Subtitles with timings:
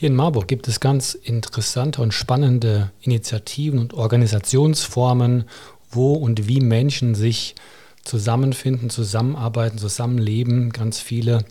[0.00, 5.44] Hier in Marburg gibt es ganz interessante und spannende Initiativen und Organisationsformen,
[5.90, 7.54] wo und wie Menschen sich
[8.02, 10.72] zusammenfinden, zusammenarbeiten, zusammenleben.
[10.72, 11.44] Ganz viele.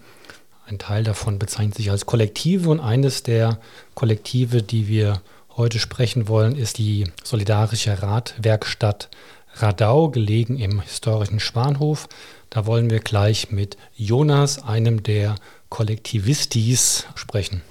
[0.66, 3.60] Ein Teil davon bezeichnet sich als Kollektive und eines der
[3.94, 5.22] Kollektive, die wir
[5.56, 9.10] heute sprechen wollen, ist die Solidarische Radwerkstatt
[9.58, 12.10] Radau, gelegen im historischen Schwanhof.
[12.50, 15.36] Da wollen wir gleich mit Jonas, einem der
[15.70, 17.62] Kollektivistis, sprechen.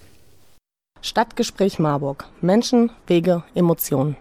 [1.01, 2.27] Stadtgespräch Marburg.
[2.41, 4.17] Menschen, Wege, Emotionen.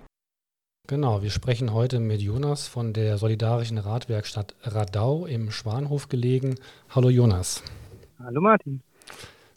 [0.87, 6.55] Genau, wir sprechen heute mit Jonas von der Solidarischen Radwerkstatt Radau im Schwanhof gelegen.
[6.89, 7.63] Hallo Jonas.
[8.19, 8.81] Hallo Martin.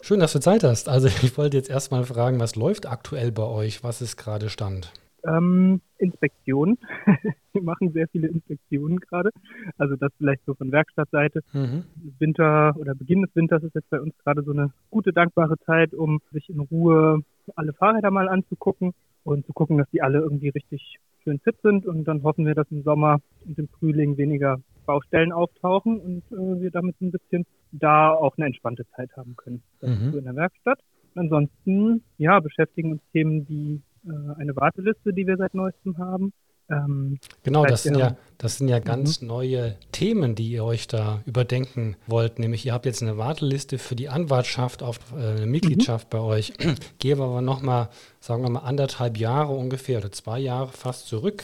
[0.01, 0.89] Schön, dass du Zeit hast.
[0.89, 3.83] Also ich wollte jetzt erstmal fragen, was läuft aktuell bei euch?
[3.83, 4.91] Was ist gerade Stand?
[5.25, 6.77] Ähm, Inspektionen.
[7.53, 9.29] wir machen sehr viele Inspektionen gerade.
[9.77, 11.41] Also das vielleicht so von Werkstattseite.
[11.53, 11.83] Mhm.
[12.19, 15.93] Winter oder Beginn des Winters ist jetzt bei uns gerade so eine gute, dankbare Zeit,
[15.93, 17.21] um sich in Ruhe
[17.55, 18.93] alle Fahrräder mal anzugucken
[19.23, 21.85] und zu gucken, dass die alle irgendwie richtig schön fit sind.
[21.85, 26.61] Und dann hoffen wir, dass im Sommer und im Frühling weniger Baustellen auftauchen und äh,
[26.61, 29.61] wir damit ein bisschen da auch eine entspannte Zeit haben können.
[29.79, 30.11] Das mhm.
[30.11, 30.79] so in der Werkstatt.
[31.15, 36.33] Ansonsten, ja, beschäftigen uns Themen, die äh, eine Warteliste, die wir seit neuestem haben.
[36.69, 39.27] Ähm, genau, das sind, ja, das sind ja ganz mhm.
[39.27, 42.39] neue Themen, die ihr euch da überdenken wollt.
[42.39, 46.17] Nämlich, ihr habt jetzt eine Warteliste für die Anwartschaft auf äh, eine Mitgliedschaft mhm.
[46.17, 46.53] bei euch.
[46.99, 51.43] Gehen wir aber nochmal, sagen wir mal, anderthalb Jahre ungefähr oder zwei Jahre fast zurück.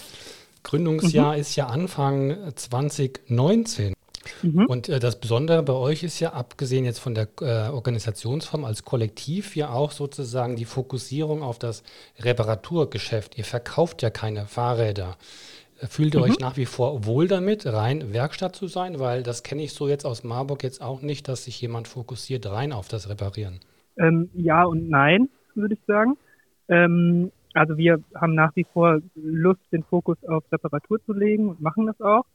[0.64, 1.42] Gründungsjahr mhm.
[1.42, 3.97] ist ja Anfang 2019.
[4.44, 4.66] Mhm.
[4.66, 8.84] Und äh, das Besondere bei euch ist ja, abgesehen jetzt von der äh, Organisationsform als
[8.84, 11.84] Kollektiv, ja auch sozusagen die Fokussierung auf das
[12.20, 13.38] Reparaturgeschäft.
[13.38, 15.18] Ihr verkauft ja keine Fahrräder.
[15.80, 16.26] Äh, fühlt ihr mhm.
[16.26, 19.00] euch nach wie vor wohl damit, rein Werkstatt zu sein?
[19.00, 22.46] Weil das kenne ich so jetzt aus Marburg jetzt auch nicht, dass sich jemand fokussiert
[22.46, 23.60] rein auf das Reparieren.
[23.98, 26.18] Ähm, ja und nein, würde ich sagen.
[26.70, 31.62] Ähm, also wir haben nach wie vor Lust, den Fokus auf Reparatur zu legen und
[31.62, 32.26] machen das auch.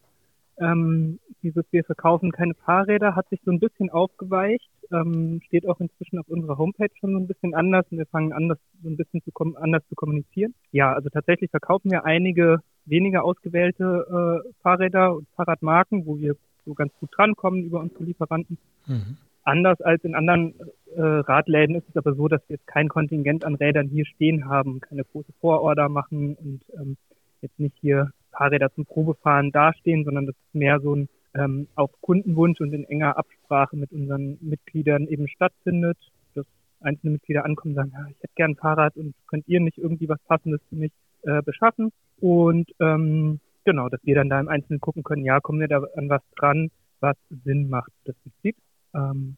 [0.58, 5.80] Ähm, dieses Wir verkaufen keine Fahrräder hat sich so ein bisschen aufgeweicht, ähm, steht auch
[5.80, 8.88] inzwischen auf unserer Homepage schon so ein bisschen anders und wir fangen an, das so
[8.88, 10.54] ein bisschen zu anders zu kommunizieren.
[10.70, 16.74] Ja, also tatsächlich verkaufen wir einige weniger ausgewählte äh, Fahrräder und Fahrradmarken, wo wir so
[16.74, 18.58] ganz gut drankommen über unsere Lieferanten.
[18.86, 19.16] Mhm.
[19.44, 20.54] Anders als in anderen
[20.94, 24.48] äh, Radläden ist es aber so, dass wir jetzt kein Kontingent an Rädern hier stehen
[24.48, 26.96] haben, keine große Vororder machen und ähm,
[27.40, 31.90] jetzt nicht hier Fahrräder zum Probefahren dastehen, sondern das ist mehr so ein ähm, auf
[32.00, 35.96] Kundenwunsch und in enger Absprache mit unseren Mitgliedern eben stattfindet,
[36.34, 36.44] dass
[36.80, 39.78] einzelne Mitglieder ankommen und sagen, ja, ich hätte gern ein Fahrrad und könnt ihr nicht
[39.78, 40.92] irgendwie was Passendes für mich
[41.22, 41.92] äh, beschaffen?
[42.20, 45.82] Und ähm, genau, dass wir dann da im Einzelnen gucken können, ja, kommen wir da
[45.96, 46.70] an was dran,
[47.00, 48.56] was Sinn macht, das Prinzip.
[48.94, 49.36] Ähm,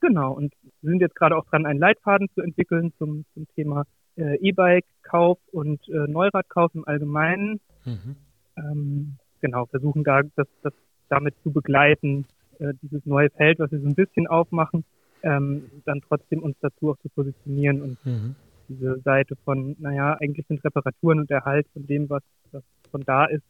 [0.00, 3.84] genau, und wir sind jetzt gerade auch dran, einen Leitfaden zu entwickeln zum, zum Thema
[4.16, 7.60] äh, E-Bike-Kauf und äh, Neuradkauf im Allgemeinen.
[7.86, 8.16] Mhm.
[8.56, 10.72] Ähm, genau, versuchen da das, das
[11.08, 12.26] damit zu begleiten,
[12.58, 14.84] äh, dieses neue Feld, was wir so ein bisschen aufmachen,
[15.22, 18.34] ähm, dann trotzdem uns dazu auch zu positionieren und mhm.
[18.68, 23.26] diese Seite von, naja, eigentlich sind Reparaturen und Erhalt von dem, was, was von da
[23.26, 23.44] ist,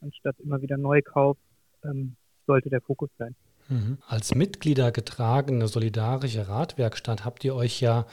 [0.00, 1.36] anstatt immer wieder Neukauf,
[1.84, 2.16] ähm,
[2.46, 3.34] sollte der Fokus sein.
[3.68, 3.98] Mhm.
[4.06, 8.06] Als Mitglieder getragene solidarische Radwerkstatt habt ihr euch ja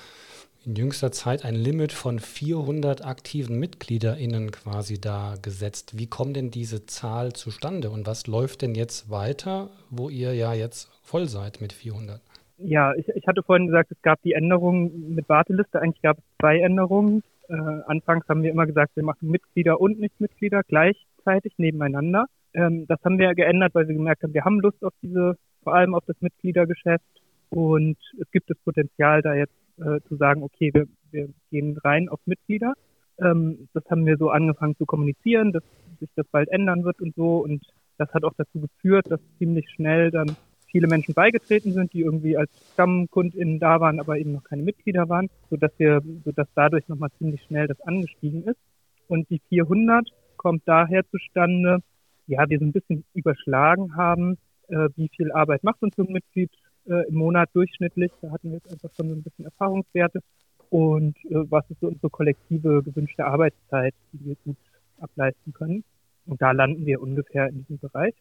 [0.66, 5.97] in jüngster Zeit ein Limit von 400 aktiven MitgliederInnen quasi da gesetzt.
[5.97, 10.53] Wie kommt denn diese Zahl zustande und was läuft denn jetzt weiter, wo ihr ja
[10.53, 12.22] jetzt voll seid mit 400?
[12.58, 15.81] Ja, ich, ich hatte vorhin gesagt, es gab die Änderungen mit Warteliste.
[15.81, 17.24] Eigentlich gab es zwei Änderungen.
[17.48, 22.25] Äh, anfangs haben wir immer gesagt, wir machen Mitglieder und Nichtmitglieder gleichzeitig nebeneinander.
[22.53, 25.74] Ähm, das haben wir geändert, weil wir gemerkt haben, wir haben Lust auf diese, vor
[25.74, 27.06] allem auf das Mitgliedergeschäft
[27.50, 32.10] und es gibt das Potenzial, da jetzt äh, zu sagen, okay, wir, wir gehen rein
[32.10, 32.74] auf Mitglieder.
[33.20, 35.64] Ähm, das haben wir so angefangen zu kommunizieren, dass
[36.00, 37.38] sich das bald ändern wird und so.
[37.38, 37.66] Und
[37.98, 40.36] das hat auch dazu geführt, dass ziemlich schnell dann
[40.68, 45.10] viele Menschen beigetreten sind, die irgendwie als StammkundInnen da waren, aber eben noch keine Mitglieder
[45.10, 48.60] waren, sodass wir, sodass dadurch nochmal ziemlich schnell das angestiegen ist.
[49.08, 51.80] Und die 400 kommt daher zustande,
[52.28, 54.38] ja, wir so ein bisschen überschlagen haben,
[54.68, 56.52] äh, wie viel Arbeit macht uns so ein Mitglied
[56.89, 58.12] äh, im Monat durchschnittlich.
[58.21, 60.21] Da hatten wir jetzt einfach schon so ein bisschen Erfahrungswerte.
[60.69, 64.57] Und äh, was ist so unsere kollektive gewünschte Arbeitszeit, die wir gut
[65.00, 65.83] ableisten können.
[66.25, 68.13] Und da landen wir ungefähr in diesem Bereich.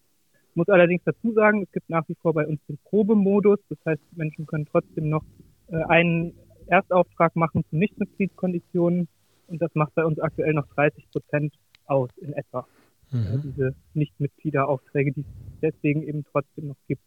[0.50, 3.58] Ich muss allerdings dazu sagen, es gibt nach wie vor bei uns den Probemodus.
[3.68, 5.24] Das heißt, Menschen können trotzdem noch
[5.68, 6.32] äh, einen
[6.66, 9.08] Erstauftrag machen zu Nichtmitgliedskonditionen.
[9.48, 11.54] Und das macht bei uns aktuell noch 30 Prozent
[11.86, 12.66] aus in etwa.
[13.10, 13.18] Mhm.
[13.18, 17.02] Äh, diese Nichtmitgliederaufträge, die es deswegen eben trotzdem noch gibt.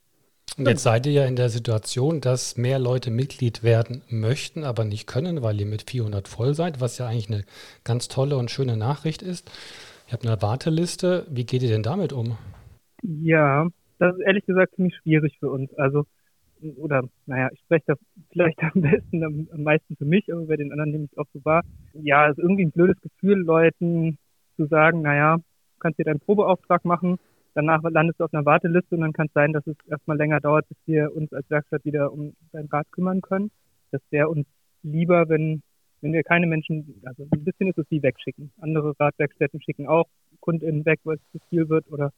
[0.57, 4.83] Und jetzt seid ihr ja in der Situation, dass mehr Leute Mitglied werden möchten, aber
[4.83, 7.43] nicht können, weil ihr mit 400 voll seid, was ja eigentlich eine
[7.83, 9.49] ganz tolle und schöne Nachricht ist.
[10.07, 11.25] Ihr habt eine Warteliste.
[11.29, 12.37] Wie geht ihr denn damit um?
[13.01, 13.67] Ja,
[13.97, 15.73] das ist ehrlich gesagt ziemlich schwierig für uns.
[15.75, 16.05] Also,
[16.77, 17.93] oder naja, ich spreche da
[18.31, 21.17] vielleicht am besten, am, am meisten für mich, aber bei den anderen nehme ich es
[21.17, 21.63] auch so wahr.
[21.93, 24.17] Ja, es ist irgendwie ein blödes Gefühl, Leuten
[24.57, 27.17] zu sagen, naja, du kannst dir deinen Probeauftrag machen,
[27.53, 30.39] danach landest du auf einer Warteliste und dann kann es sein, dass es erstmal länger
[30.39, 33.51] dauert, bis wir uns als Werkstatt wieder um dein Rad kümmern können.
[33.91, 34.45] Das wäre uns
[34.83, 35.61] lieber, wenn,
[36.01, 38.51] wenn wir keine Menschen, also ein bisschen ist es wie wegschicken.
[38.59, 40.07] Andere Radwerkstätten schicken auch
[40.39, 42.11] KundInnen weg, weil es zu viel wird oder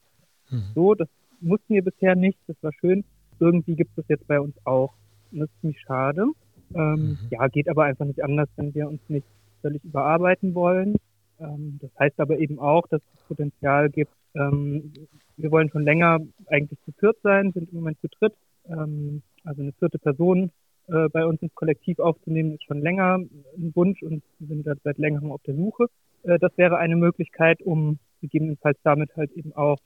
[0.50, 0.72] mhm.
[0.74, 0.94] so.
[0.94, 1.08] Das
[1.40, 3.04] mussten wir bisher nicht, das war schön.
[3.40, 4.94] Irgendwie gibt es jetzt bei uns auch.
[5.32, 6.26] Und das ist ziemlich schade.
[6.74, 7.18] Ähm, mhm.
[7.30, 9.26] Ja, geht aber einfach nicht anders, wenn wir uns nicht
[9.60, 10.96] völlig überarbeiten wollen.
[11.40, 14.92] Ähm, das heißt aber eben auch, dass es Potenzial gibt, ähm,
[15.36, 18.34] wir wollen schon länger eigentlich zu viert sein, sind im Moment zu dritt.
[18.68, 20.50] Ähm, also eine vierte Person
[20.88, 24.98] äh, bei uns ins Kollektiv aufzunehmen, ist schon länger ein Wunsch und sind da seit
[24.98, 25.86] längerem auf der Suche.
[26.22, 29.78] Äh, das wäre eine Möglichkeit, um gegebenenfalls damit halt eben auch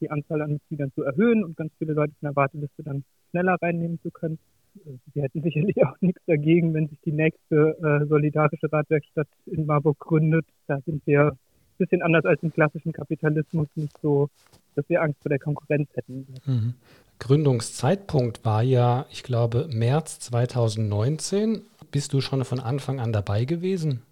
[0.00, 3.56] die Anzahl an Mitgliedern zu erhöhen und ganz viele Leute in der Warteliste dann schneller
[3.62, 4.38] reinnehmen zu können.
[4.84, 9.66] Äh, wir hätten sicherlich auch nichts dagegen, wenn sich die nächste äh, solidarische Radwerkstatt in
[9.66, 10.46] Marburg gründet.
[10.66, 11.36] Da sind wir
[11.78, 14.28] bisschen anders als im klassischen Kapitalismus, nicht so,
[14.76, 16.26] dass wir Angst vor der Konkurrenz hätten.
[16.44, 16.74] Mhm.
[17.18, 21.62] Gründungszeitpunkt war ja, ich glaube, März 2019.
[21.90, 24.02] Bist du schon von Anfang an dabei gewesen?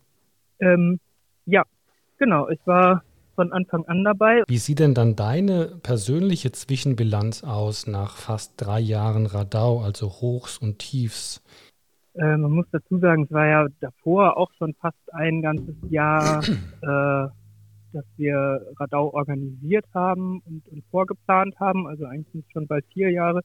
[0.61, 1.01] Ähm,
[1.45, 1.65] ja,
[2.19, 2.49] genau.
[2.49, 3.03] Ich war
[3.35, 4.43] von Anfang an dabei.
[4.47, 10.59] Wie sieht denn dann deine persönliche Zwischenbilanz aus nach fast drei Jahren Radau, also Hochs
[10.59, 11.43] und Tiefs?
[12.15, 16.43] Äh, man muss dazu sagen, es war ja davor auch schon fast ein ganzes Jahr
[16.83, 17.29] äh,
[17.95, 21.87] dass wir Radau organisiert haben und, und vorgeplant haben.
[21.87, 23.43] Also eigentlich sind es schon bald vier Jahre.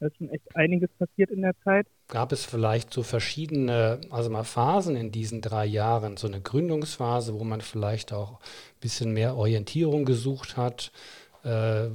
[0.00, 1.86] Da ist schon echt einiges passiert in der Zeit.
[2.08, 7.38] Gab es vielleicht so verschiedene, also mal Phasen in diesen drei Jahren, so eine Gründungsphase,
[7.38, 10.90] wo man vielleicht auch ein bisschen mehr Orientierung gesucht hat,
[11.44, 11.88] äh,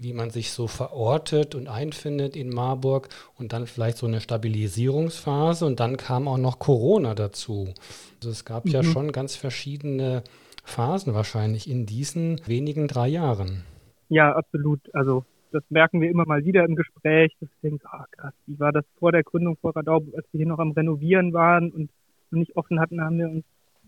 [0.00, 5.66] wie man sich so verortet und einfindet in Marburg und dann vielleicht so eine Stabilisierungsphase
[5.66, 7.74] und dann kam auch noch Corona dazu.
[8.20, 8.70] Also es gab mhm.
[8.70, 10.22] ja schon ganz verschiedene
[10.66, 13.62] Phasen wahrscheinlich in diesen wenigen drei Jahren.
[14.08, 14.80] Ja, absolut.
[14.94, 18.58] Also das merken wir immer mal wieder im Gespräch, dass wir denken, ah krass, wie
[18.58, 21.90] war das vor der Gründung vor Radau, als wir hier noch am Renovieren waren und
[22.30, 23.44] nicht offen hatten, haben wir uns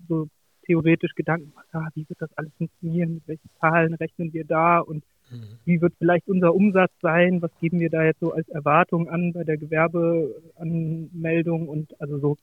[0.09, 0.29] so
[0.65, 4.79] theoretisch Gedanken gemacht, ah, wie wird das alles funktionieren, mit welchen Zahlen rechnen wir da
[4.79, 5.59] und mhm.
[5.65, 9.33] wie wird vielleicht unser Umsatz sein, was geben wir da jetzt so als Erwartung an
[9.33, 12.37] bei der Gewerbeanmeldung und also so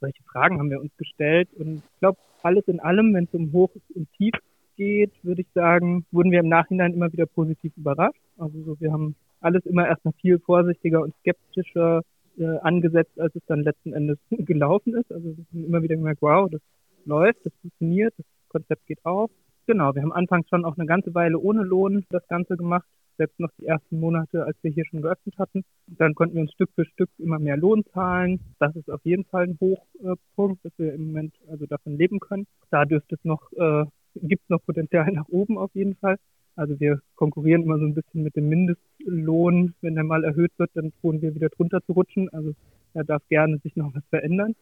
[0.00, 3.52] solche Fragen haben wir uns gestellt und ich glaube, alles in allem, wenn es um
[3.52, 4.34] Hoch und Tief
[4.76, 8.22] geht, würde ich sagen, wurden wir im Nachhinein immer wieder positiv überrascht.
[8.38, 12.02] Also so, wir haben alles immer erstmal viel vorsichtiger und skeptischer
[12.38, 15.12] äh, angesetzt, als es dann letzten Endes gelaufen ist.
[15.12, 16.62] Also wir haben immer wieder gemerkt, wow, das
[17.04, 19.30] läuft, das funktioniert, das Konzept geht auf.
[19.66, 22.86] Genau, wir haben anfangs schon auch eine ganze Weile ohne Lohn das Ganze gemacht,
[23.20, 25.62] selbst noch die ersten Monate, als wir hier schon geöffnet hatten.
[25.86, 28.40] Dann konnten wir uns Stück für Stück immer mehr Lohn zahlen.
[28.58, 32.46] Das ist auf jeden Fall ein Hochpunkt, dass wir im Moment also davon leben können.
[32.70, 33.84] Da dürfte es noch, äh,
[34.14, 36.16] gibt es noch Potenzial nach oben auf jeden Fall.
[36.56, 39.74] Also wir konkurrieren immer so ein bisschen mit dem Mindestlohn.
[39.82, 42.30] Wenn der mal erhöht wird, dann drohen wir wieder drunter zu rutschen.
[42.30, 42.54] Also
[42.94, 44.54] da darf gerne sich noch was verändern.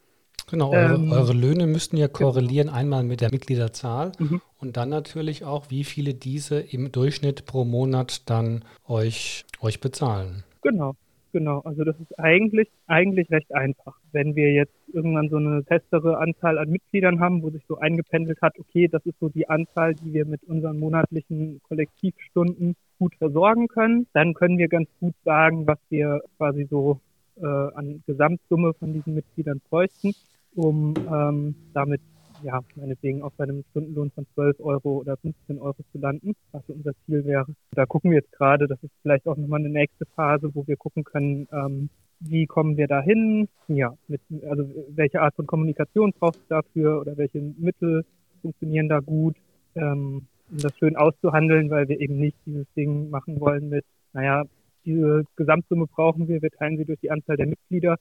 [0.50, 4.40] Genau, eure, ähm, eure, Löhne müssten ja korrelieren einmal mit der Mitgliederzahl mhm.
[4.60, 10.44] und dann natürlich auch, wie viele diese im Durchschnitt pro Monat dann euch, euch bezahlen.
[10.62, 10.94] Genau,
[11.32, 11.60] genau.
[11.60, 13.94] Also das ist eigentlich, eigentlich recht einfach.
[14.12, 18.40] Wenn wir jetzt irgendwann so eine festere Anzahl an Mitgliedern haben, wo sich so eingependelt
[18.40, 23.68] hat, okay, das ist so die Anzahl, die wir mit unseren monatlichen Kollektivstunden gut versorgen
[23.68, 27.00] können, dann können wir ganz gut sagen, was wir quasi so
[27.36, 30.14] äh, an Gesamtsumme von diesen Mitgliedern bräuchten
[30.58, 32.00] um ähm, damit
[32.42, 36.92] ja, meinetwegen auf einem Stundenlohn von 12 Euro oder 15 Euro zu landen, was unser
[37.04, 37.46] Ziel wäre.
[37.72, 40.76] Da gucken wir jetzt gerade, das ist vielleicht auch nochmal eine nächste Phase, wo wir
[40.76, 43.48] gucken können, ähm, wie kommen wir da hin?
[43.68, 48.04] Ja, mit, also welche Art von Kommunikation braucht es dafür oder welche Mittel
[48.42, 49.36] funktionieren da gut,
[49.76, 54.44] ähm, um das schön auszuhandeln, weil wir eben nicht dieses Ding machen wollen mit, naja,
[54.84, 57.96] diese Gesamtsumme brauchen wir, wir teilen sie durch die Anzahl der Mitglieder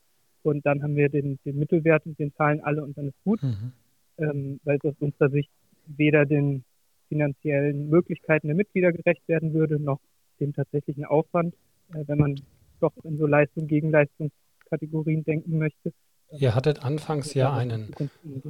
[0.48, 3.42] und dann haben wir den, den Mittelwert und den zahlen alle und dann ist gut,
[3.44, 3.72] mhm.
[4.18, 5.52] ähm, weil es aus unserer Sicht
[5.86, 6.64] weder den
[7.10, 10.00] finanziellen Möglichkeiten der Mitglieder gerecht werden würde, noch
[10.40, 11.56] dem tatsächlichen Aufwand,
[11.94, 12.36] äh, wenn man
[12.80, 15.94] doch in so Leistung gegen Leistungskategorien denken möchte.
[16.38, 17.96] Ihr hattet anfangs ja einen,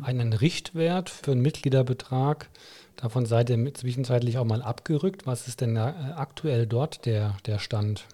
[0.01, 2.49] einen Richtwert für einen Mitgliederbetrag.
[2.95, 5.27] Davon seid ihr zwischenzeitlich auch mal abgerückt.
[5.27, 8.07] Was ist denn aktuell dort der, der Stand?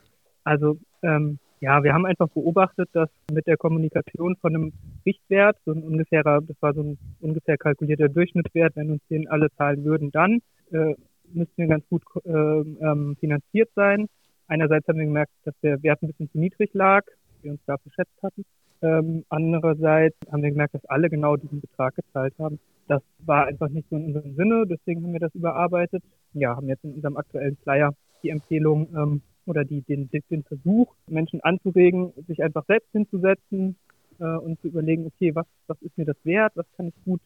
[0.43, 4.73] Also ähm, ja, wir haben einfach beobachtet, dass mit der Kommunikation von einem
[5.05, 9.47] Richtwert, so ein ungefährer, das war so ein ungefähr kalkulierter Durchschnittswert, wenn uns den alle
[9.55, 10.41] zahlen würden, dann
[10.71, 10.93] äh,
[11.31, 14.07] müssten wir ganz gut äh, ähm, finanziert sein.
[14.47, 17.05] Einerseits haben wir gemerkt, dass der Wert ein bisschen zu niedrig lag,
[17.41, 18.43] wir uns da verschätzt hatten.
[18.81, 22.59] Ähm, andererseits haben wir gemerkt, dass alle genau diesen Betrag gezahlt haben.
[22.89, 26.03] Das war einfach nicht so in unserem Sinne, deswegen haben wir das überarbeitet.
[26.33, 30.93] Ja, haben jetzt in unserem aktuellen Flyer die Empfehlung ähm, oder die, den, den Versuch,
[31.07, 33.75] Menschen anzuregen, sich einfach selbst hinzusetzen
[34.19, 37.21] äh, und zu überlegen, okay, was, was ist mir das wert, was kann ich gut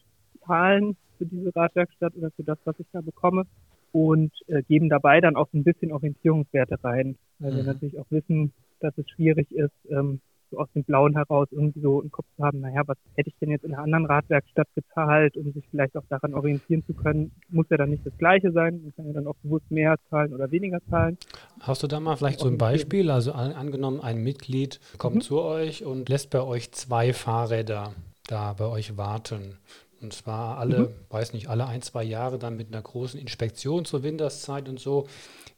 [0.46, 3.44] zahlen für diese Radwerkstatt oder für das, was ich da bekomme?
[3.90, 7.56] Und äh, geben dabei dann auch ein bisschen Orientierungswerte rein, weil mhm.
[7.56, 11.80] wir natürlich auch wissen, dass es schwierig ist, ähm, so aus dem Blauen heraus irgendwie
[11.80, 14.68] so im Kopf zu haben, naja, was hätte ich denn jetzt in einer anderen Radwerkstatt
[14.74, 18.52] gezahlt, um sich vielleicht auch daran orientieren zu können, muss ja dann nicht das Gleiche
[18.52, 21.18] sein, man kann ja dann auch bewusst mehr zahlen oder weniger zahlen.
[21.60, 25.20] Hast du da mal vielleicht so ein Beispiel, also an, angenommen, ein Mitglied kommt mhm.
[25.20, 27.94] zu euch und lässt bei euch zwei Fahrräder
[28.26, 29.58] da bei euch warten.
[30.00, 30.88] Und zwar alle, mhm.
[31.10, 35.08] weiß nicht, alle ein, zwei Jahre dann mit einer großen Inspektion zur Winterszeit und so,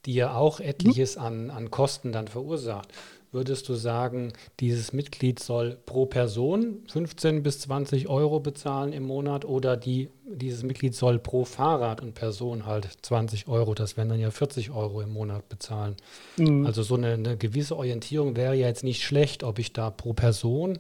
[0.07, 1.23] die ja auch etliches mhm.
[1.23, 2.89] an, an Kosten dann verursacht
[3.33, 9.45] würdest du sagen, dieses Mitglied soll pro Person 15 bis 20 Euro bezahlen im Monat
[9.45, 14.21] oder die, dieses Mitglied soll pro Fahrrad und Person halt 20 Euro, das wären dann
[14.21, 15.95] ja 40 Euro im Monat bezahlen.
[16.37, 16.67] Mhm.
[16.67, 20.13] Also so eine, eine, gewisse Orientierung wäre ja jetzt nicht schlecht, ob ich da pro
[20.13, 20.79] Person,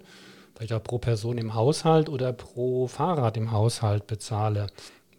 [0.57, 4.67] vielleicht auch pro Person im Haushalt oder pro Fahrrad im Haushalt bezahle.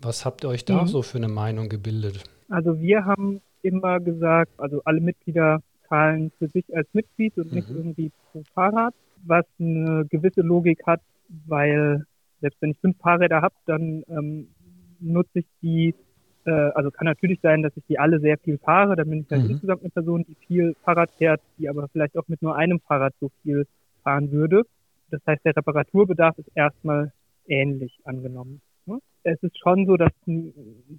[0.01, 0.87] Was habt ihr euch da mhm.
[0.87, 2.23] so für eine Meinung gebildet?
[2.49, 5.61] Also wir haben immer gesagt, also alle Mitglieder
[5.91, 7.77] zahlen für sich als Mitglied und nicht mhm.
[7.77, 8.93] irgendwie pro Fahrrad,
[9.25, 11.01] was eine gewisse Logik hat,
[11.47, 12.05] weil
[12.39, 14.47] selbst wenn ich fünf Fahrräder habe, dann ähm,
[14.99, 15.93] nutze ich die,
[16.45, 19.29] äh, also kann natürlich sein, dass ich die alle sehr viel fahre, dann bin ich
[19.29, 19.51] halt mhm.
[19.51, 23.13] insgesamt eine Person, die viel Fahrrad fährt, die aber vielleicht auch mit nur einem Fahrrad
[23.19, 23.67] so viel
[24.03, 24.63] fahren würde.
[25.11, 27.11] Das heißt, der Reparaturbedarf ist erstmal
[27.47, 28.61] ähnlich angenommen.
[28.85, 28.99] Ne?
[29.23, 30.53] Es ist schon so, dass es einen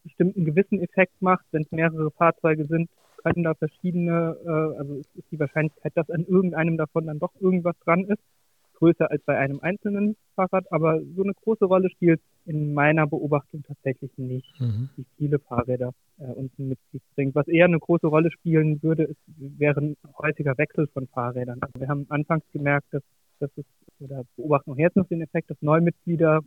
[0.04, 2.90] bestimmten gewissen Effekt macht, wenn es mehrere Fahrzeuge sind,
[3.22, 7.76] können da verschiedene, äh, also ist die Wahrscheinlichkeit, dass an irgendeinem davon dann doch irgendwas
[7.84, 8.22] dran ist,
[8.82, 13.62] größer als bei einem einzelnen Fahrrad, aber so eine große Rolle spielt in meiner Beobachtung
[13.62, 14.88] tatsächlich nicht, mhm.
[14.96, 17.34] wie viele Fahrräder äh, uns ein Mitglied bringt.
[17.36, 21.58] Was eher eine große Rolle spielen würde, ist, wäre ein häufiger Wechsel von Fahrrädern.
[21.60, 23.02] Also wir haben anfangs gemerkt, dass,
[23.38, 23.64] dass es,
[24.00, 26.40] oder beobachten auch jetzt noch den Effekt, dass Neumitglieder,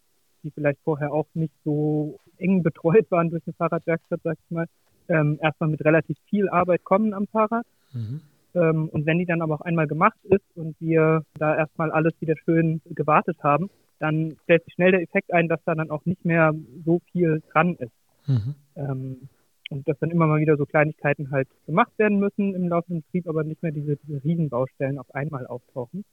[0.44, 4.68] die vielleicht vorher auch nicht so eng betreut waren durch eine Fahrradwerkstatt, sag ich mal,
[5.10, 7.66] ähm, erstmal mit relativ viel Arbeit kommen am Fahrrad.
[7.94, 8.22] Mhm.
[8.56, 12.14] Ähm, und wenn die dann aber auch einmal gemacht ist und wir da erstmal alles
[12.20, 13.70] wieder schön gewartet haben,
[14.00, 16.54] dann stellt sich schnell der Effekt ein, dass da dann auch nicht mehr
[16.86, 17.92] so viel dran ist.
[18.28, 18.56] Mhm.
[18.76, 19.30] Ähm,
[19.72, 23.28] und dass dann immer mal wieder so Kleinigkeiten halt gemacht werden müssen im laufenden Betrieb,
[23.28, 26.06] aber nicht mehr diese, diese Riesenbaustellen auf einmal auftauchen.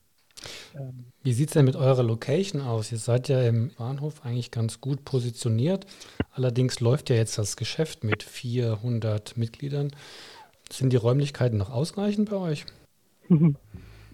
[0.75, 2.93] Ähm, Wie sieht es denn mit eurer Location aus?
[2.93, 5.87] Ihr seid ja im Bahnhof eigentlich ganz gut positioniert.
[6.33, 9.91] Allerdings läuft ja jetzt das Geschäft mit 400 Mitgliedern.
[10.71, 12.67] Sind die Räumlichkeiten noch ausreichend bei euch?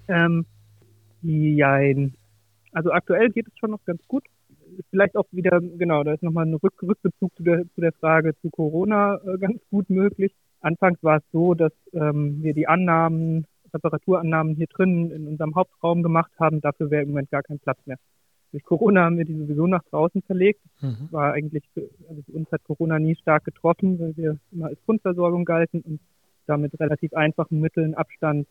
[0.08, 0.46] ähm,
[1.22, 2.14] jein.
[2.72, 4.24] Also aktuell geht es schon noch ganz gut.
[4.90, 8.34] Vielleicht auch wieder, genau, da ist nochmal ein Rück Rückbezug zu der, zu der Frage
[8.42, 10.32] zu Corona äh, ganz gut möglich.
[10.60, 16.02] Anfangs war es so, dass ähm, wir die Annahmen Reparaturannahmen hier drin in unserem Hauptraum
[16.02, 16.60] gemacht haben.
[16.60, 17.98] Dafür wäre im Moment gar kein Platz mehr.
[18.52, 20.60] Durch Corona haben wir die sowieso nach draußen verlegt.
[20.80, 21.08] Mhm.
[21.10, 24.78] War eigentlich, für, also für uns hat Corona nie stark getroffen, weil wir immer als
[24.86, 26.00] Grundversorgung galten und
[26.46, 28.48] damit relativ einfachen Mitteln Abstand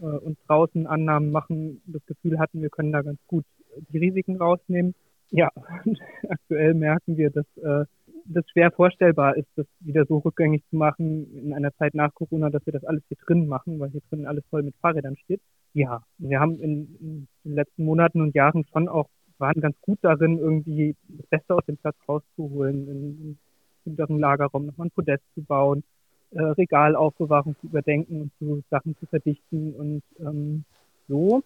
[0.00, 1.82] äh, und draußen Annahmen machen.
[1.86, 3.44] Das Gefühl hatten, wir können da ganz gut
[3.90, 4.94] die Risiken rausnehmen.
[5.30, 5.50] Ja,
[6.28, 7.84] aktuell merken wir, dass äh,
[8.26, 12.50] das schwer vorstellbar ist, das wieder so rückgängig zu machen in einer Zeit nach Corona,
[12.50, 15.40] dass wir das alles hier drin machen, weil hier drin alles voll mit Fahrrädern steht.
[15.74, 19.98] Ja, wir haben in, in den letzten Monaten und Jahren schon auch, waren ganz gut
[20.02, 23.38] darin, irgendwie das Beste aus dem Platz rauszuholen, in, in
[23.84, 25.82] hinteren Lagerraum nochmal ein Podest zu bauen,
[26.30, 30.64] äh, Regalaufbewahrung zu überdenken und zu Sachen zu verdichten und ähm,
[31.08, 31.42] so.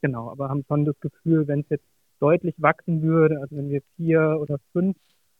[0.00, 1.84] Genau, aber haben schon das Gefühl, wenn es jetzt
[2.20, 4.96] deutlich wachsen würde, also wenn wir vier oder fünf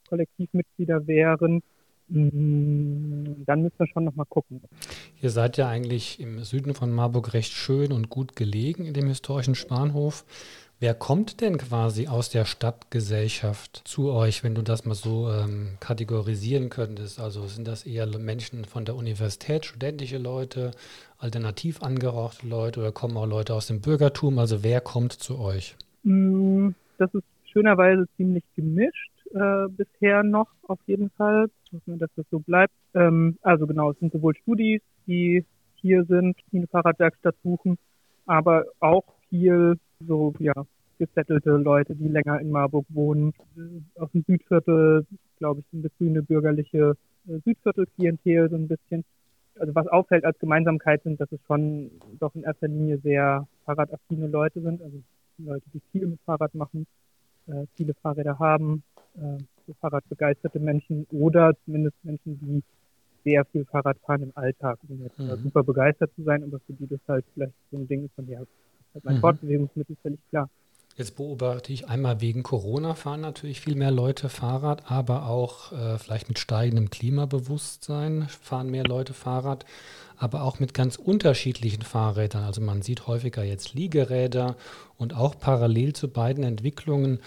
[0.07, 1.61] Kollektivmitglieder wären,
[2.07, 4.61] mm, dann müssen wir schon nochmal gucken.
[5.21, 9.07] Ihr seid ja eigentlich im Süden von Marburg recht schön und gut gelegen in dem
[9.07, 10.25] historischen Spanhof.
[10.77, 15.77] Wer kommt denn quasi aus der Stadtgesellschaft zu euch, wenn du das mal so ähm,
[15.79, 17.17] kategorisieren könntest?
[17.17, 20.71] Also sind das eher Menschen von der Universität, studentische Leute,
[21.17, 24.37] alternativ angehauchte Leute oder kommen auch Leute aus dem Bürgertum?
[24.37, 25.77] Also wer kommt zu euch?
[26.03, 31.47] Mm, das ist schönerweise ziemlich gemischt äh, bisher noch auf jeden Fall.
[31.73, 32.73] Hoffen wir, dass das so bleibt.
[32.93, 37.77] Ähm, also genau, es sind sowohl Studis, die hier sind, die eine Fahrradwerkstatt suchen,
[38.25, 40.53] aber auch viel so, ja,
[40.97, 43.33] gesettelte Leute, die länger in Marburg wohnen,
[43.95, 45.05] aus dem Südviertel,
[45.37, 46.95] glaube ich, sind das grüne bürgerliche
[47.27, 49.03] äh, Südviertel-Klientel so ein bisschen.
[49.59, 54.27] Also was auffällt als Gemeinsamkeit sind, dass es schon doch in erster Linie sehr fahrradaffine
[54.27, 55.01] Leute sind, also
[55.37, 56.87] Leute, die viel mit Fahrrad machen,
[57.47, 58.83] äh, viele Fahrräder haben,
[59.17, 62.63] äh, so Fahrradbegeisterte Menschen oder zumindest Menschen, die
[63.23, 65.35] sehr viel Fahrrad fahren im Alltag, um jetzt mhm.
[65.43, 68.27] super begeistert zu sein, aber für die das halt vielleicht so ein Ding ist von
[68.27, 68.47] ja, halt
[69.03, 69.21] mein mhm.
[69.21, 70.49] Fortbewegungsmittel völlig klar.
[70.97, 75.97] Jetzt beobachte ich einmal wegen Corona fahren natürlich viel mehr Leute Fahrrad, aber auch äh,
[75.97, 79.65] vielleicht mit steigendem Klimabewusstsein fahren mehr Leute Fahrrad,
[80.15, 82.45] aber auch mit ganz unterschiedlichen Fahrrädern.
[82.45, 84.55] Also man sieht häufiger jetzt Liegeräder
[84.97, 87.19] und auch parallel zu beiden Entwicklungen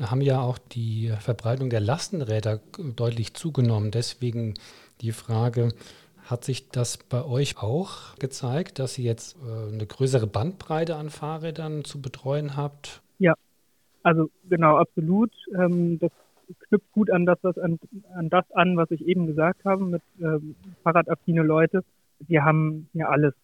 [0.00, 2.60] haben ja auch die Verbreitung der Lastenräder
[2.96, 3.90] deutlich zugenommen.
[3.90, 4.54] Deswegen
[5.00, 5.72] die Frage,
[6.24, 11.10] hat sich das bei euch auch gezeigt, dass ihr jetzt äh, eine größere Bandbreite an
[11.10, 13.02] Fahrrädern zu betreuen habt?
[13.18, 13.34] Ja,
[14.02, 15.32] also genau, absolut.
[15.54, 16.10] Ähm, das
[16.68, 17.78] knüpft gut an das, an,
[18.14, 21.84] an das an, was ich eben gesagt habe mit ähm, fahrradaffine Leute.
[22.20, 23.34] Wir haben ja alles.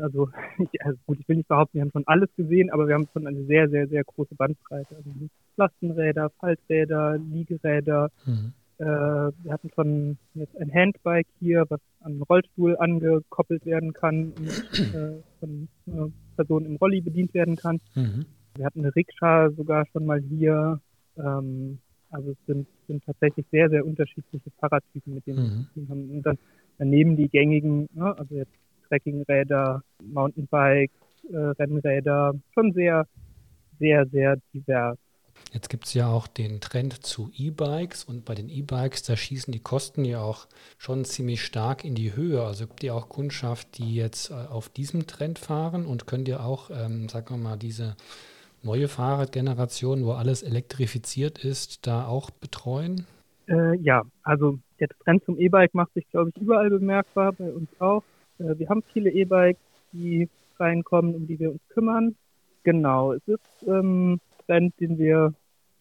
[0.00, 2.94] Also, ich, also gut, ich will nicht behaupten, wir haben schon alles gesehen, aber wir
[2.94, 4.94] haben schon eine sehr, sehr, sehr große Bandbreite.
[4.96, 5.10] Also
[5.56, 8.10] Lastenräder, Falträder, Liegeräder.
[8.24, 8.52] Mhm.
[8.78, 14.32] Äh, wir hatten schon jetzt ein Handbike hier, was an einen Rollstuhl angekoppelt werden kann
[14.32, 17.80] und äh, von äh, Personen im Rolli bedient werden kann.
[17.94, 18.26] Mhm.
[18.54, 20.80] Wir hatten eine Rikscha sogar schon mal hier.
[21.16, 21.78] Ähm,
[22.10, 25.66] also es sind, sind tatsächlich sehr, sehr unterschiedliche Fahrradtypen, mit denen mhm.
[25.74, 26.10] wir haben.
[26.10, 26.38] Und dann
[26.78, 28.52] daneben die gängigen, ne, also jetzt
[28.88, 30.94] Trekkingräder, Mountainbikes,
[31.30, 33.06] äh, Rennräder, schon sehr,
[33.78, 34.98] sehr, sehr divers.
[35.52, 39.52] Jetzt gibt es ja auch den Trend zu E-Bikes und bei den E-Bikes, da schießen
[39.52, 42.42] die Kosten ja auch schon ziemlich stark in die Höhe.
[42.42, 46.44] Also habt ihr auch Kundschaft, die jetzt äh, auf diesem Trend fahren und könnt ihr
[46.44, 47.96] auch, ähm, sagen wir mal, diese
[48.62, 53.06] neue Fahrradgeneration, wo alles elektrifiziert ist, da auch betreuen?
[53.48, 57.68] Äh, ja, also der Trend zum E-Bike macht sich, glaube ich, überall bemerkbar, bei uns
[57.78, 58.02] auch.
[58.38, 59.60] Äh, wir haben viele E-Bikes,
[59.92, 62.16] die reinkommen, um die wir uns kümmern.
[62.64, 65.34] Genau, es ist ähm, Trend, den wir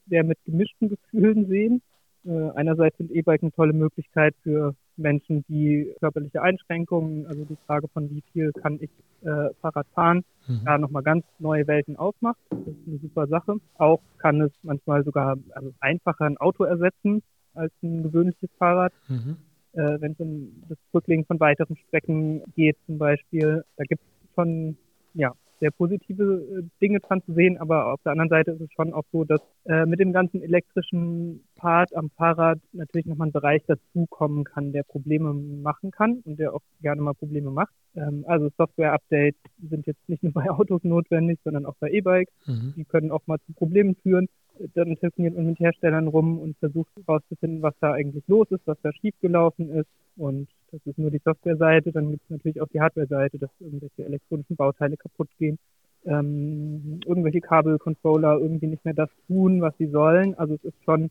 [0.07, 1.81] sehr mit gemischten Gefühlen sehen.
[2.25, 7.87] Äh, einerseits sind E-Bike eine tolle Möglichkeit für Menschen, die körperliche Einschränkungen, also die Frage
[7.89, 8.89] von wie viel kann ich
[9.23, 10.61] äh, Fahrrad fahren, mhm.
[10.63, 12.39] da nochmal ganz neue Welten aufmacht.
[12.49, 13.57] Das ist eine super Sache.
[13.75, 17.21] Auch kann es manchmal sogar also einfacher ein Auto ersetzen
[17.53, 18.93] als ein gewöhnliches Fahrrad.
[19.07, 19.37] Mhm.
[19.73, 24.33] Äh, Wenn es um das Zurücklegen von weiteren Strecken geht zum Beispiel, da gibt es
[24.33, 24.77] schon
[25.13, 25.33] ja,
[25.65, 28.93] sehr positive äh, Dinge dran zu sehen, aber auf der anderen Seite ist es schon
[28.93, 33.63] auch so, dass äh, mit dem ganzen elektrischen Part am Fahrrad natürlich nochmal ein Bereich
[33.65, 37.73] dazukommen kann, der Probleme machen kann und der auch gerne mal Probleme macht.
[37.95, 42.33] Ähm, also Software-Updates sind jetzt nicht nur bei Autos notwendig, sondern auch bei E-Bikes.
[42.45, 42.73] Mhm.
[42.77, 44.27] Die können auch mal zu Problemen führen
[44.73, 48.77] dann telefoniert man mit Herstellern rum und versucht herauszufinden, was da eigentlich los ist, was
[48.83, 49.89] da schiefgelaufen ist.
[50.15, 51.91] Und das ist nur die Softwareseite.
[51.91, 55.57] Dann gibt es natürlich auch die Hardware-Seite, dass irgendwelche elektronischen Bauteile kaputt gehen,
[56.05, 60.35] ähm, irgendwelche Kabelcontroller irgendwie nicht mehr das tun, was sie sollen.
[60.35, 61.09] Also es ist schon,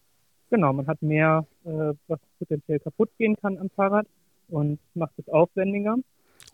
[0.51, 4.07] genau, man hat mehr, äh, was potenziell kaputt gehen kann am Fahrrad
[4.49, 5.97] und macht es aufwendiger.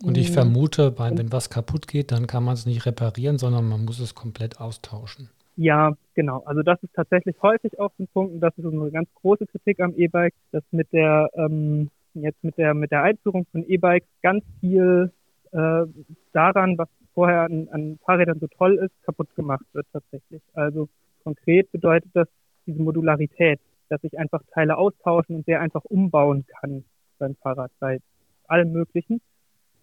[0.03, 3.85] Und ich vermute, wenn was kaputt geht, dann kann man es nicht reparieren, sondern man
[3.85, 5.29] muss es komplett austauschen.
[5.57, 6.41] Ja, genau.
[6.45, 9.79] Also das ist tatsächlich häufig auch ein Punkt und das ist unsere ganz große Kritik
[9.79, 14.43] am E-Bike, dass mit der ähm, jetzt mit der mit der Einführung von E-Bikes ganz
[14.59, 15.11] viel
[15.51, 15.85] äh,
[16.33, 20.41] daran, was vorher an, an Fahrrädern so toll ist, kaputt gemacht wird tatsächlich.
[20.53, 20.87] Also
[21.23, 22.27] konkret bedeutet das
[22.65, 26.83] diese Modularität, dass ich einfach Teile austauschen und sehr einfach umbauen kann
[27.19, 27.99] beim Fahrrad bei
[28.47, 29.21] allem Möglichen.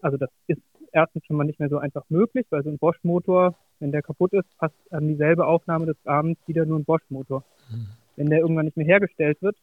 [0.01, 0.63] Also das ist
[0.93, 4.33] erstens schon mal nicht mehr so einfach möglich, weil so ein Bosch-Motor wenn der kaputt
[4.33, 7.45] ist, passt an dieselbe Aufnahme des Abends wieder nur ein Bosch-Motor.
[7.71, 7.87] Mhm.
[8.17, 9.57] Wenn der irgendwann nicht mehr hergestellt wird,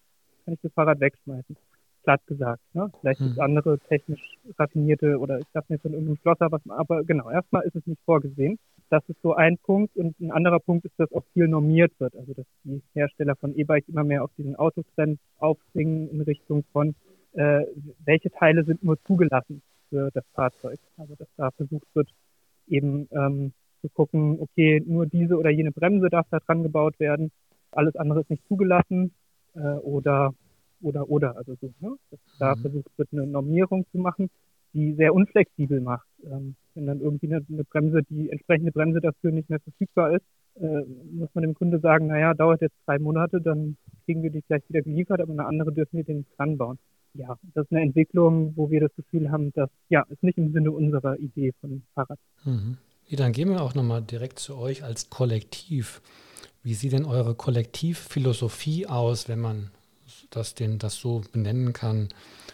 [0.45, 1.57] kann ich das Fahrrad wegschmeißen.
[2.05, 2.61] Platt gesagt.
[2.73, 2.89] Ne?
[3.01, 3.25] Vielleicht mhm.
[3.25, 7.29] gibt es andere technisch raffinierte oder ich darf mir von irgendeinem Schlosser was, aber genau,
[7.29, 8.57] erstmal ist es nicht vorgesehen.
[8.89, 12.15] Das ist so ein Punkt und ein anderer Punkt ist, dass auch viel normiert wird.
[12.15, 16.95] Also dass die Hersteller von E-Bikes immer mehr auf diesen Autotrend aufspringen in Richtung von
[17.33, 17.65] äh,
[18.05, 20.79] welche Teile sind nur zugelassen für das Fahrzeug.
[20.97, 22.09] Also dass da versucht wird,
[22.67, 27.31] eben ähm, zu gucken, okay, nur diese oder jene Bremse darf da dran gebaut werden,
[27.71, 29.13] alles andere ist nicht zugelassen
[29.55, 30.33] äh, oder
[30.81, 31.95] oder oder also so, ne?
[32.11, 32.61] dass da mhm.
[32.61, 34.29] versucht wird, eine Normierung zu machen,
[34.73, 36.07] die sehr unflexibel macht.
[36.23, 40.25] Ähm, wenn dann irgendwie eine, eine, Bremse, die entsprechende Bremse dafür nicht mehr verfügbar ist,
[40.59, 44.41] äh, muss man dem Kunde sagen, naja, dauert jetzt drei Monate, dann kriegen wir die
[44.41, 46.77] gleich wieder geliefert, aber eine andere dürfen wir den nicht dran bauen.
[47.13, 50.51] ja, das ist eine Entwicklung, wo wir das Gefühl haben, dass ja, ist nicht im
[50.51, 52.19] Sinne unserer Idee von Fahrrad.
[52.43, 52.77] Mhm.
[53.07, 56.01] Ja, dann gehen wir auch nochmal direkt zu euch als Kollektiv.
[56.63, 59.69] Wie sieht denn eure Kollektivphilosophie aus, wenn man
[60.29, 62.09] das, den, das so benennen kann?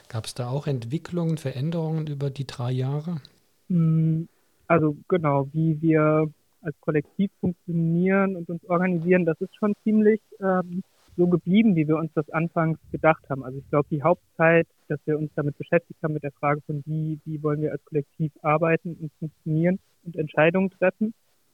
[0.10, 3.22] Gab es da auch Entwicklungen, Veränderungen über die drei Jahre?
[3.70, 4.28] Hm,
[4.68, 6.30] also genau, wie wir
[6.62, 10.84] als Kollektiv funktionieren und uns organisieren, das ist schon ziemlich ähm,
[11.18, 13.44] so geblieben, wie wir uns das anfangs gedacht haben.
[13.44, 16.84] Also ich glaube, die Hauptzeit, dass wir uns damit beschäftigt haben, mit der Frage von
[16.86, 21.14] wie, wie wollen wir als Kollektiv arbeiten und funktionieren und Entscheidungen treffen,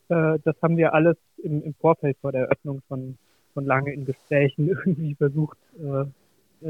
[0.10, 3.18] äh, das haben wir alles im, im Vorfeld vor der Eröffnung schon,
[3.58, 6.06] schon lange in Gesprächen irgendwie versucht, äh,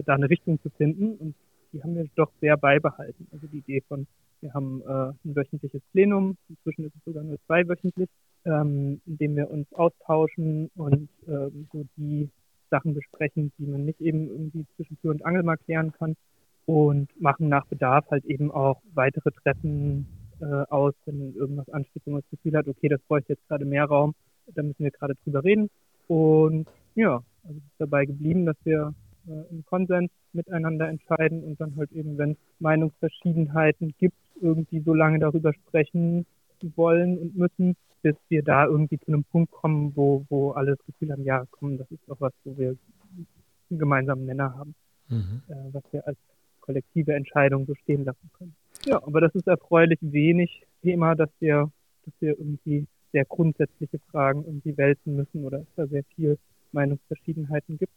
[0.04, 1.36] da eine Richtung zu finden und
[1.74, 3.28] die haben wir doch sehr beibehalten.
[3.34, 4.08] Also die Idee von,
[4.40, 8.10] wir haben äh, ein wöchentliches Plenum, inzwischen ist es sogar nur zweiwöchentlich,
[8.46, 12.30] ähm, in dem wir uns austauschen und ähm, so die
[12.70, 16.16] Sachen besprechen, die man nicht eben irgendwie zwischen Tür und Angel mal klären kann
[16.66, 20.08] und machen nach Bedarf halt eben auch weitere Treffen
[20.40, 23.66] äh, aus, wenn irgendwas ansteht, wo man das Gefühl hat, okay, das bräuchte jetzt gerade
[23.66, 24.16] mehr Raum,
[24.54, 25.70] da müssen wir gerade drüber reden.
[26.08, 26.68] Und
[26.98, 28.94] ja, also ist dabei geblieben, dass wir
[29.28, 34.94] äh, im Konsens miteinander entscheiden und dann halt eben, wenn es Meinungsverschiedenheiten gibt, irgendwie so
[34.94, 36.26] lange darüber sprechen
[36.76, 40.86] wollen und müssen, bis wir da irgendwie zu einem Punkt kommen, wo, wo alle das
[40.88, 42.76] Gefühl haben, ja, komm, das ist doch was, wo wir
[43.70, 44.74] einen gemeinsamen Nenner haben,
[45.08, 45.42] mhm.
[45.50, 46.18] äh, was wir als
[46.62, 48.56] kollektive Entscheidung so stehen lassen können.
[48.86, 51.72] Ja, aber das ist erfreulich wenig Thema, dass wir,
[52.06, 56.38] dass wir irgendwie sehr grundsätzliche Fragen irgendwie wälzen müssen oder es da sehr viel
[56.74, 57.92] Meinungsverschiedenheiten gibt.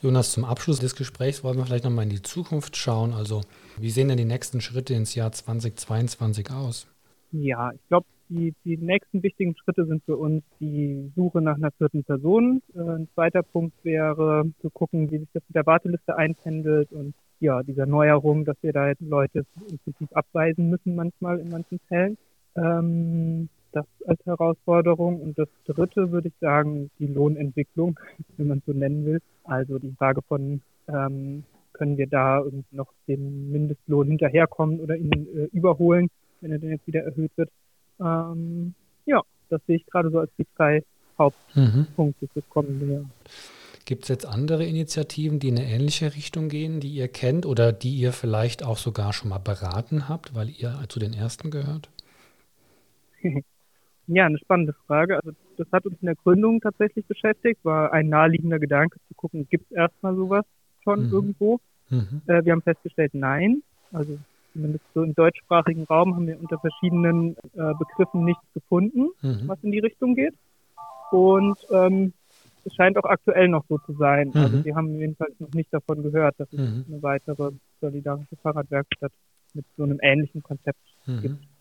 [0.00, 3.12] Jonas, zum Abschluss des Gesprächs wollen wir vielleicht nochmal in die Zukunft schauen.
[3.12, 3.42] Also,
[3.78, 6.88] wie sehen denn die nächsten Schritte ins Jahr 2022 aus?
[7.32, 11.70] Ja, ich glaube, die, die nächsten wichtigen Schritte sind für uns die Suche nach einer
[11.72, 12.62] vierten Person.
[12.74, 17.14] Äh, ein zweiter Punkt wäre zu gucken, wie sich das mit der Warteliste einpendelt und
[17.40, 21.80] ja, dieser Neuerung, dass wir da jetzt Leute im Prinzip abweisen müssen manchmal in manchen
[21.88, 22.16] Fällen.
[22.54, 25.20] Ähm, das als Herausforderung.
[25.20, 27.98] Und das dritte würde ich sagen, die Lohnentwicklung,
[28.36, 29.20] wenn man es so nennen will.
[29.44, 35.44] Also die Frage von, ähm, können wir da noch dem Mindestlohn hinterherkommen oder ihn äh,
[35.52, 36.08] überholen,
[36.40, 37.50] wenn er denn jetzt wieder erhöht wird.
[37.98, 38.74] Ähm,
[39.06, 40.84] ja, das sehe ich gerade so als die drei
[41.18, 42.28] Hauptpunkte mhm.
[42.32, 43.04] fürs kommende Jahr.
[43.84, 47.72] Gibt es jetzt andere Initiativen, die in eine ähnliche Richtung gehen, die ihr kennt oder
[47.72, 51.90] die ihr vielleicht auch sogar schon mal beraten habt, weil ihr zu den ersten gehört?
[54.06, 55.16] ja, eine spannende Frage.
[55.16, 59.46] Also das hat uns in der Gründung tatsächlich beschäftigt, war ein naheliegender Gedanke zu gucken,
[59.48, 60.44] gibt es erstmal sowas
[60.82, 61.12] schon mhm.
[61.12, 61.60] irgendwo?
[61.88, 62.22] Mhm.
[62.26, 63.62] Äh, wir haben festgestellt, nein.
[63.92, 64.18] Also
[64.52, 69.42] zumindest so im deutschsprachigen Raum haben wir unter verschiedenen äh, Begriffen nichts gefunden, mhm.
[69.46, 70.34] was in die Richtung geht.
[71.10, 72.12] Und ähm,
[72.64, 74.28] es scheint auch aktuell noch so zu sein.
[74.28, 74.40] Mhm.
[74.40, 76.84] Also wir haben jedenfalls noch nicht davon gehört, dass es mhm.
[76.88, 79.12] eine weitere solidarische Fahrradwerkstatt
[79.54, 81.20] mit so einem ähnlichen Konzept mhm.
[81.20, 81.51] gibt.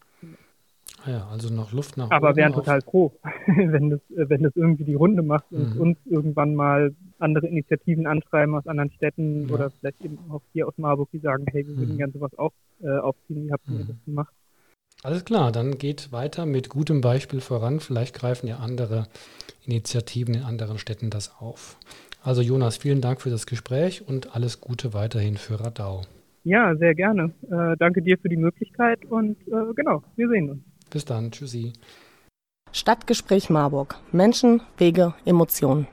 [1.05, 3.11] Ah ja, also noch Luft nach Aber wären total froh,
[3.47, 5.81] wenn das, wenn das irgendwie die Runde macht und mhm.
[5.81, 9.55] uns irgendwann mal andere Initiativen anschreiben aus anderen Städten ja.
[9.55, 11.97] oder vielleicht eben auch hier aus Marburg, die sagen, hey, wir würden mhm.
[11.97, 12.51] gerne sowas auch
[12.83, 13.87] äh, aufziehen, wie habt ihr mhm.
[13.87, 14.33] das gemacht?
[15.03, 17.79] Alles klar, dann geht weiter mit gutem Beispiel voran.
[17.79, 19.07] Vielleicht greifen ja andere
[19.65, 21.77] Initiativen in anderen Städten das auf.
[22.23, 26.03] Also Jonas, vielen Dank für das Gespräch und alles Gute weiterhin für Radau.
[26.43, 27.31] Ja, sehr gerne.
[27.49, 30.70] Äh, danke dir für die Möglichkeit und äh, genau, wir sehen uns.
[30.91, 31.73] Bis dann, tschüssi.
[32.73, 33.99] Stadtgespräch Marburg.
[34.11, 35.87] Menschen, Wege, Emotionen.